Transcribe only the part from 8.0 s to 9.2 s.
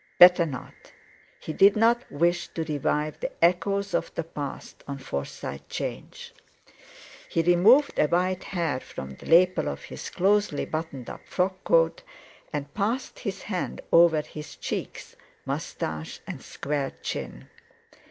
white hair from